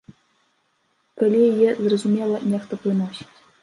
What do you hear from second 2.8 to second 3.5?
прыносіць.